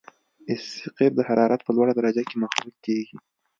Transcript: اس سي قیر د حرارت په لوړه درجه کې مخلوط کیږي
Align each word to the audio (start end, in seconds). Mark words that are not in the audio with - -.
اس 0.51 0.61
سي 0.75 0.87
قیر 0.97 1.11
د 1.15 1.19
حرارت 1.27 1.61
په 1.63 1.71
لوړه 1.75 1.93
درجه 1.95 2.23
کې 2.29 2.35
مخلوط 2.43 2.75
کیږي 2.85 3.17